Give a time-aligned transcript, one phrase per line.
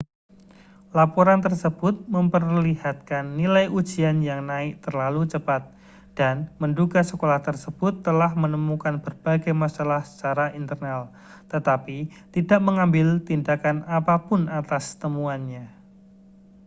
[0.99, 5.61] laporan tersebut memperlihatkan nilai ujian yang naik terlalu cepat
[6.19, 11.01] dan menduga sekolah tersebut telah menemukan berbagai masalah secara internal
[11.53, 11.97] tetapi
[12.35, 15.63] tidak mengambil tindakan apa pun atas temuannya